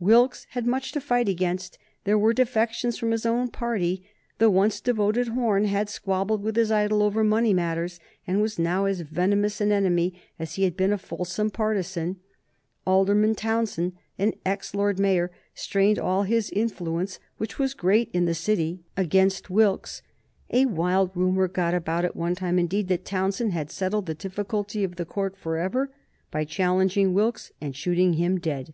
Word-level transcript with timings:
Wilkes 0.00 0.46
had 0.52 0.66
much 0.66 0.92
to 0.92 0.98
fight 1.02 1.28
against. 1.28 1.76
There 2.04 2.16
were 2.18 2.32
defections 2.32 2.96
from 2.96 3.10
his 3.10 3.26
own 3.26 3.48
party. 3.48 4.02
The 4.38 4.48
once 4.48 4.80
devoted 4.80 5.28
Horne 5.28 5.66
had 5.66 5.90
squabbled 5.90 6.42
with 6.42 6.56
his 6.56 6.72
idol 6.72 7.02
over 7.02 7.22
money 7.22 7.52
matters, 7.52 8.00
and 8.26 8.40
was 8.40 8.58
now 8.58 8.86
as 8.86 9.02
venomous 9.02 9.60
an 9.60 9.70
enemy 9.72 10.18
as 10.38 10.54
he 10.54 10.62
had 10.64 10.74
been 10.74 10.90
a 10.90 10.96
fulsome 10.96 11.50
partisan. 11.50 12.16
Alderman 12.86 13.34
Townshend, 13.34 13.92
an 14.18 14.32
ex 14.46 14.74
Lord 14.74 14.98
Mayor, 14.98 15.30
strained 15.54 15.98
all 15.98 16.22
his 16.22 16.48
influence, 16.48 17.18
which 17.36 17.58
was 17.58 17.74
great 17.74 18.08
in 18.14 18.24
the 18.24 18.32
City, 18.32 18.80
against 18.96 19.50
Wilkes. 19.50 20.00
A 20.50 20.64
wild 20.64 21.10
rumor 21.14 21.46
got 21.46 21.74
about 21.74 22.06
at 22.06 22.16
one 22.16 22.34
time, 22.34 22.58
indeed, 22.58 22.88
that 22.88 23.04
Townshend 23.04 23.52
had 23.52 23.70
settled 23.70 24.06
the 24.06 24.14
difficulty 24.14 24.82
of 24.82 24.96
the 24.96 25.04
Court 25.04 25.36
forever 25.36 25.90
by 26.30 26.46
challenging 26.46 27.12
Wilkes 27.12 27.52
and 27.60 27.76
shooting 27.76 28.14
him 28.14 28.40
dead. 28.40 28.72